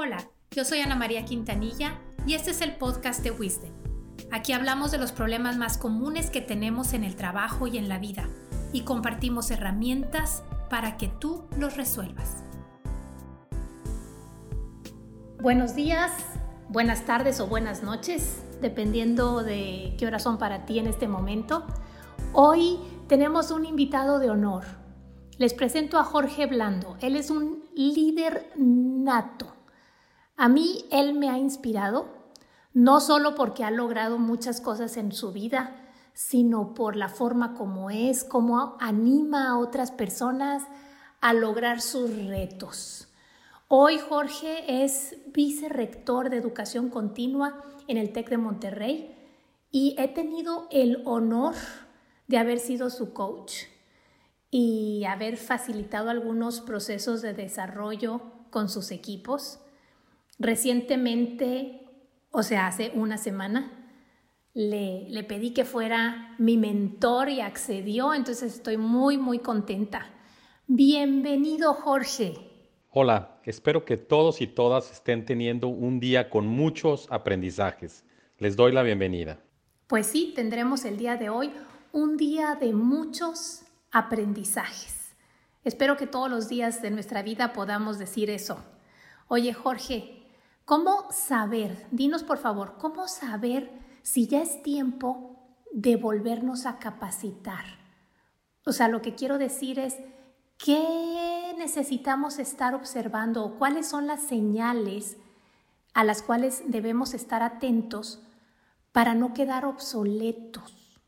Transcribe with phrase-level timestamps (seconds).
[0.00, 3.72] Hola, yo soy Ana María Quintanilla y este es el podcast de Wisdom.
[4.30, 7.98] Aquí hablamos de los problemas más comunes que tenemos en el trabajo y en la
[7.98, 8.28] vida
[8.72, 12.44] y compartimos herramientas para que tú los resuelvas.
[15.42, 16.12] Buenos días,
[16.68, 21.66] buenas tardes o buenas noches, dependiendo de qué horas son para ti en este momento.
[22.32, 22.78] Hoy
[23.08, 24.62] tenemos un invitado de honor.
[25.38, 26.96] Les presento a Jorge Blando.
[27.00, 29.57] Él es un líder nato
[30.38, 32.06] a mí él me ha inspirado,
[32.72, 35.74] no solo porque ha logrado muchas cosas en su vida,
[36.14, 40.62] sino por la forma como es, cómo anima a otras personas
[41.20, 43.08] a lograr sus retos.
[43.66, 49.16] Hoy Jorge es vicerrector de educación continua en el TEC de Monterrey
[49.72, 51.56] y he tenido el honor
[52.28, 53.64] de haber sido su coach
[54.52, 58.20] y haber facilitado algunos procesos de desarrollo
[58.50, 59.58] con sus equipos.
[60.38, 61.86] Recientemente,
[62.30, 63.72] o sea, hace una semana,
[64.54, 70.10] le, le, pedí que fuera mi mentor y accedió, entonces estoy muy, muy contenta.
[70.66, 72.34] Bienvenido, Jorge.
[72.90, 78.04] Hola, espero que todos y todas estén teniendo un día con muchos aprendizajes.
[78.38, 79.40] Les doy la bienvenida.
[79.88, 81.50] Pues sí, tendremos el día de hoy
[81.92, 85.14] un día de muchos aprendizajes.
[85.64, 88.64] Espero que todos los días de nuestra vida podamos decir eso.
[89.28, 90.17] Oye, Jorge,
[90.68, 91.86] ¿Cómo saber?
[91.92, 93.70] Dinos por favor, ¿cómo saber
[94.02, 95.34] si ya es tiempo
[95.72, 97.64] de volvernos a capacitar?
[98.66, 99.96] O sea, lo que quiero decir es,
[100.62, 105.16] ¿qué necesitamos estar observando o cuáles son las señales
[105.94, 108.22] a las cuales debemos estar atentos
[108.92, 111.00] para no quedar obsoletos?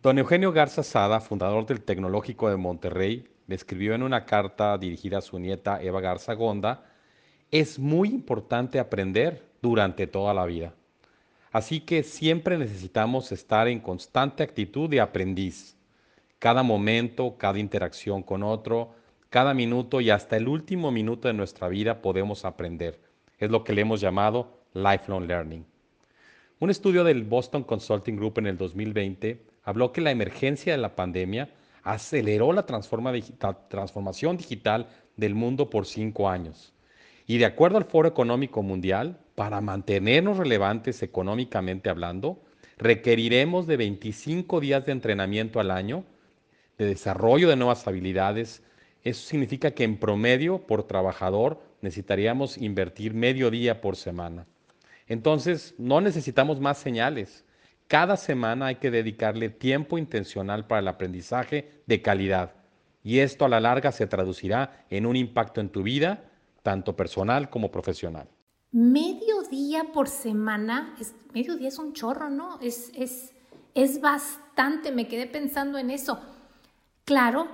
[0.00, 5.18] Don Eugenio Garza Sada, fundador del Tecnológico de Monterrey, le escribió en una carta dirigida
[5.18, 6.84] a su nieta Eva Garza Gonda,
[7.52, 10.74] es muy importante aprender durante toda la vida.
[11.52, 15.76] Así que siempre necesitamos estar en constante actitud de aprendiz.
[16.38, 18.94] Cada momento, cada interacción con otro,
[19.28, 22.98] cada minuto y hasta el último minuto de nuestra vida podemos aprender.
[23.38, 25.66] Es lo que le hemos llamado lifelong learning.
[26.58, 30.96] Un estudio del Boston Consulting Group en el 2020 habló que la emergencia de la
[30.96, 31.50] pandemia
[31.82, 36.72] aceleró la transformación digital del mundo por cinco años.
[37.26, 42.42] Y de acuerdo al Foro Económico Mundial, para mantenernos relevantes económicamente hablando,
[42.78, 46.04] requeriremos de 25 días de entrenamiento al año,
[46.78, 48.62] de desarrollo de nuevas habilidades.
[49.04, 54.46] Eso significa que en promedio por trabajador necesitaríamos invertir medio día por semana.
[55.06, 57.44] Entonces, no necesitamos más señales.
[57.88, 62.54] Cada semana hay que dedicarle tiempo intencional para el aprendizaje de calidad.
[63.04, 66.31] Y esto a la larga se traducirá en un impacto en tu vida
[66.62, 68.28] tanto personal como profesional.
[68.70, 72.58] Medio día por semana, es, medio día es un chorro, ¿no?
[72.60, 73.34] Es, es,
[73.74, 76.20] es bastante, me quedé pensando en eso.
[77.04, 77.48] Claro,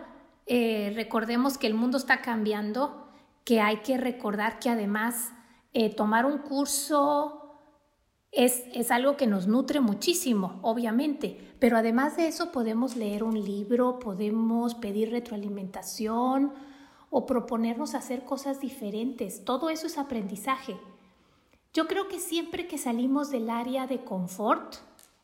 [0.47, 3.09] eh, recordemos que el mundo está cambiando,
[3.45, 5.33] que hay que recordar que además
[5.73, 7.39] eh, tomar un curso
[8.31, 13.43] es, es, algo que nos nutre muchísimo, obviamente, pero además de eso podemos leer un
[13.43, 16.53] libro, podemos pedir retroalimentación,
[17.11, 19.45] o proponernos hacer cosas diferentes.
[19.45, 20.77] Todo eso es aprendizaje.
[21.73, 24.77] Yo creo que siempre que salimos del área de confort,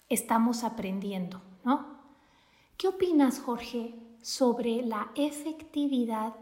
[0.08, 1.94] estamos aprendiendo, ¿no?
[2.76, 6.34] ¿Qué opinas, Jorge, sobre la efectividad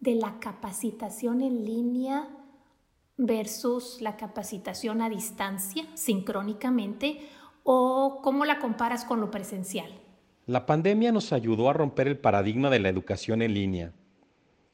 [0.00, 2.28] de la capacitación en línea
[3.16, 7.28] versus la capacitación a distancia, sincrónicamente,
[7.64, 9.90] o cómo la comparas con lo presencial?
[10.46, 13.92] La pandemia nos ayudó a romper el paradigma de la educación en línea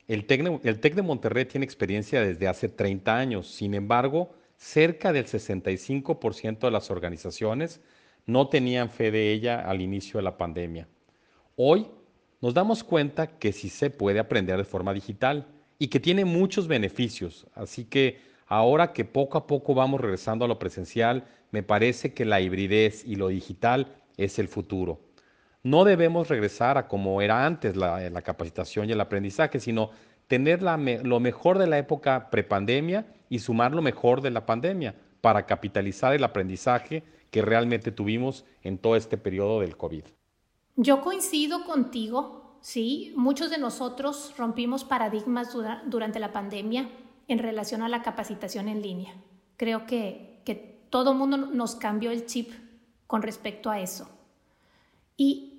[0.08, 6.60] el TEC, de Monterrey tiene experiencia desde hace 30 años, sin embargo, cerca del 65%
[6.60, 7.80] de las organizaciones
[8.24, 10.88] no tenían fe de ella al inicio de la pandemia.
[11.56, 11.88] Hoy
[12.40, 16.68] nos damos cuenta que sí se puede aprender de forma digital y que tiene muchos
[16.68, 22.14] beneficios, así que ahora que poco a poco vamos regresando a lo presencial, me parece
[22.14, 25.05] que la hibridez y lo digital es el futuro
[25.66, 29.90] no debemos regresar a como era antes la, capacitación y el aprendizaje, sino
[30.28, 35.44] tener lo mejor de la época prepandemia y sumar lo mejor de la pandemia para
[35.44, 37.02] capitalizar el aprendizaje
[37.32, 40.04] que realmente tuvimos en todo este periodo del COVID.
[40.76, 45.48] Yo coincido contigo, sí, muchos de nosotros rompimos paradigmas
[45.86, 46.88] durante la pandemia
[47.26, 49.14] en relación a la capacitación en línea.
[49.56, 50.54] Creo que, que
[50.90, 52.52] todo mundo nos cambió el chip
[53.08, 54.08] con respecto a eso.
[55.16, 55.54] Y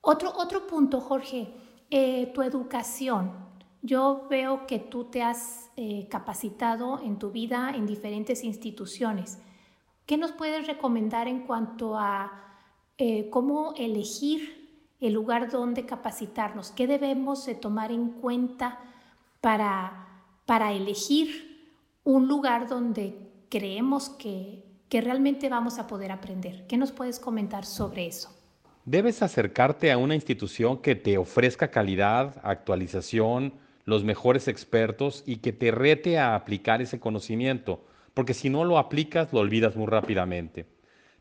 [0.00, 1.54] otro, otro punto, Jorge,
[1.90, 3.32] eh, tu educación.
[3.82, 9.38] Yo veo que tú te has eh, capacitado en tu vida en diferentes instituciones.
[10.06, 12.32] ¿Qué nos puedes recomendar en cuanto a
[12.96, 16.70] eh, cómo elegir el lugar donde capacitarnos?
[16.72, 18.80] ¿Qué debemos de tomar en cuenta
[19.40, 21.72] para, para elegir
[22.04, 26.66] un lugar donde creemos que, que realmente vamos a poder aprender?
[26.66, 28.37] ¿Qué nos puedes comentar sobre eso?
[28.90, 33.52] Debes acercarte a una institución que te ofrezca calidad, actualización,
[33.84, 38.78] los mejores expertos y que te rete a aplicar ese conocimiento, porque si no lo
[38.78, 40.64] aplicas lo olvidas muy rápidamente.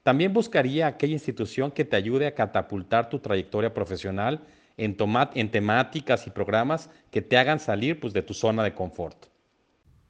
[0.01, 4.47] También buscaría aquella institución que te ayude a catapultar tu trayectoria profesional
[4.77, 4.95] en,
[5.33, 9.25] en temáticas y programas que te hagan salir pues, de tu zona de confort.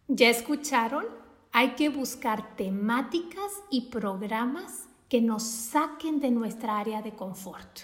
[0.08, 1.06] ¿Ya escucharon?
[1.52, 7.80] Hay que buscar temáticas y programas que nos saquen de nuestra área de confort.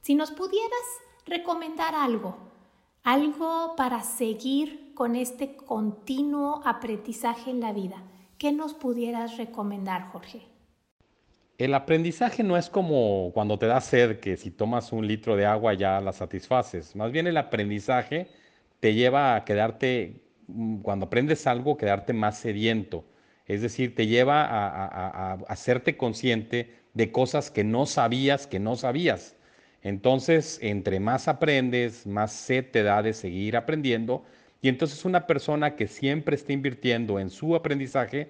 [0.00, 0.84] Si nos pudieras
[1.26, 2.50] recomendar algo
[3.02, 8.02] algo para seguir con este continuo aprendizaje en la vida.
[8.38, 10.42] ¿Qué nos pudieras recomendar, Jorge?
[11.58, 15.44] El aprendizaje no es como cuando te da sed, que si tomas un litro de
[15.44, 16.96] agua ya la satisfaces.
[16.96, 18.28] Más bien el aprendizaje
[18.80, 23.04] te lleva a quedarte, mm, cuando aprendes algo, quedarte más sediento.
[23.50, 28.76] Es decir, te lleva a, a hacerte consciente de cosas que no sabías que no
[28.76, 29.34] sabías.
[29.82, 34.24] Entonces, entre más aprendes, más sed te da de seguir aprendiendo.
[34.62, 38.28] Y entonces una persona que siempre está invirtiendo en su aprendizaje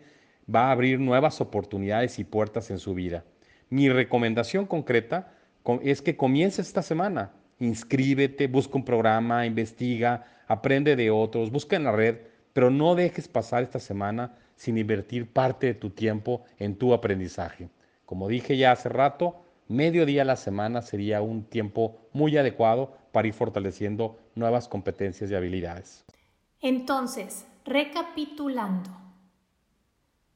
[0.52, 3.25] va a abrir nuevas oportunidades y puertas en su vida.
[3.69, 5.34] Mi recomendación concreta
[5.82, 7.32] es que comiences esta semana.
[7.58, 12.17] Inscríbete, busca un programa, investiga, aprende de otros, busca en la red,
[12.55, 17.71] pero no dejes pasar esta semana sin invertir parte de tu tiempo en tu aprendizaje.
[18.05, 22.93] Como dije ya hace rato, medio día a la semana sería un tiempo muy adecuado
[23.11, 26.05] para ir fortaleciendo nuevas competencias y habilidades.
[26.61, 28.91] Entonces, recapitulando,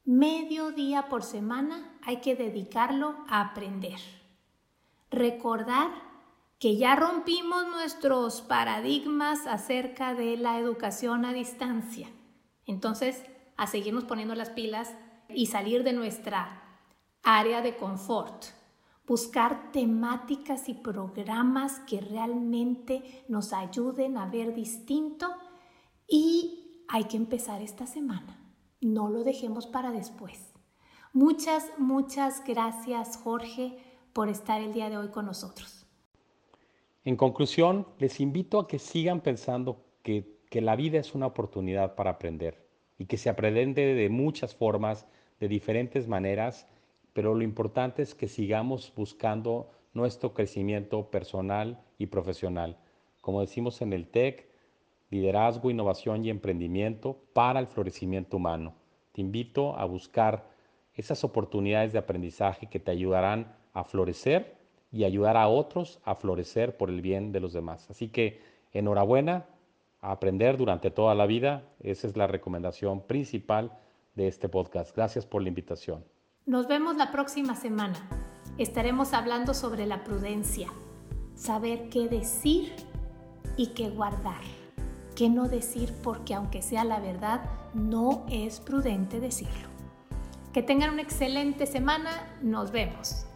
[0.07, 3.99] medio día por semana hay que dedicarlo a aprender.
[5.11, 5.91] Recordar
[6.59, 12.09] que ya rompimos nuestros paradigmas acerca de la educación a distancia.
[12.65, 13.23] Entonces,
[13.57, 14.95] a seguirnos poniendo las pilas
[15.29, 16.63] y salir de nuestra
[17.23, 18.45] área de confort
[19.07, 25.29] buscar temáticas y programas que realmente nos ayuden a ver distinto
[26.09, 28.41] y hay que empezar esta semana.
[28.81, 30.53] No lo dejemos para después.
[31.13, 33.79] Muchas, muchas gracias Jorge
[34.13, 35.87] por estar el día de hoy con nosotros.
[37.05, 41.95] En conclusión, les invito a que sigan pensando que, que la vida es una oportunidad
[41.95, 42.65] para aprender
[42.99, 45.07] y que se aprende de muchas formas,
[45.41, 46.67] de diferentes maneras
[47.15, 52.77] pero lo importante es que sigamos buscando nuestro crecimiento personal y profesional.
[53.23, 54.49] Como decimos en el TEC,
[55.11, 58.75] liderazgo, innovación y emprendimiento para el florecimiento humano.
[59.13, 60.51] Te invito a buscar
[60.95, 64.57] esas oportunidades de aprendizaje que te ayudarán a florecer
[64.91, 67.89] y ayudar a otros a florecer por el bien de los demás.
[67.91, 68.41] Así que
[68.73, 69.47] enhorabuena,
[70.11, 71.63] aprender durante toda la vida.
[71.81, 73.73] Esa es la recomendación principal
[74.15, 74.95] de este podcast.
[74.95, 76.05] Gracias por la invitación.
[76.47, 77.97] Nos vemos la próxima semana.
[78.59, 80.69] Estaremos hablando sobre la prudencia,
[81.35, 82.73] saber qué decir
[83.57, 84.43] y qué guardar,
[85.17, 87.43] qué no decir porque aunque sea la verdad,
[87.73, 89.69] no es prudente decirlo.
[90.53, 92.11] Que tengan una excelente semana,
[92.43, 93.27] nos vemos.